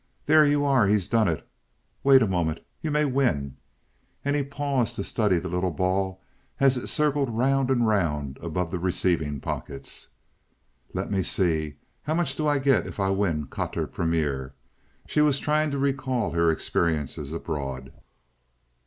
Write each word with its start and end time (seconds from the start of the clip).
There 0.25 0.43
you 0.43 0.65
are. 0.65 0.87
He's 0.87 1.07
done 1.07 1.27
it. 1.27 1.47
Wait 2.03 2.23
a 2.23 2.27
moment. 2.27 2.61
You 2.81 2.89
may 2.89 3.05
win." 3.05 3.57
And 4.25 4.35
he 4.35 4.41
paused 4.41 4.95
to 4.95 5.03
study 5.03 5.37
the 5.37 5.47
little 5.47 5.69
ball 5.69 6.19
as 6.59 6.75
it 6.75 6.87
circled 6.87 7.29
round 7.29 7.69
and 7.69 7.85
round 7.85 8.39
above 8.41 8.71
the 8.71 8.79
receiving 8.79 9.39
pockets. 9.39 10.07
"Let 10.91 11.11
me 11.11 11.21
see. 11.21 11.75
How 12.01 12.15
much 12.15 12.35
do 12.35 12.47
I 12.47 12.57
get 12.57 12.87
if 12.87 12.99
I 12.99 13.11
win 13.11 13.45
quatre 13.45 13.85
premier?" 13.85 14.55
She 15.05 15.21
was 15.21 15.37
trying 15.37 15.69
to 15.69 15.77
recall 15.77 16.31
her 16.31 16.49
experiences 16.49 17.31
abroad. 17.31 17.93